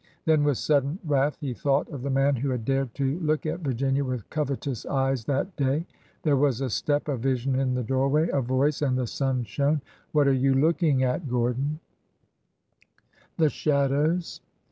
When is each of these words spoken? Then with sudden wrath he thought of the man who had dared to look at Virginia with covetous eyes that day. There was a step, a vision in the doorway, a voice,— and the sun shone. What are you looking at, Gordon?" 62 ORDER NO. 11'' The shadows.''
Then 0.25 0.43
with 0.43 0.57
sudden 0.57 0.97
wrath 1.05 1.37
he 1.39 1.53
thought 1.53 1.87
of 1.89 2.01
the 2.01 2.09
man 2.09 2.35
who 2.37 2.49
had 2.49 2.65
dared 2.65 2.95
to 2.95 3.19
look 3.19 3.45
at 3.45 3.59
Virginia 3.59 4.03
with 4.03 4.27
covetous 4.31 4.83
eyes 4.87 5.25
that 5.25 5.55
day. 5.55 5.85
There 6.23 6.37
was 6.37 6.59
a 6.59 6.71
step, 6.71 7.07
a 7.07 7.15
vision 7.15 7.53
in 7.53 7.75
the 7.75 7.83
doorway, 7.83 8.27
a 8.33 8.41
voice,— 8.41 8.81
and 8.81 8.97
the 8.97 9.05
sun 9.05 9.43
shone. 9.43 9.83
What 10.11 10.27
are 10.27 10.33
you 10.33 10.55
looking 10.55 11.03
at, 11.03 11.29
Gordon?" 11.29 11.79
62 13.37 13.37
ORDER 13.37 13.37
NO. 13.37 13.37
11'' 13.37 13.37
The 13.45 13.49
shadows.'' 13.51 14.41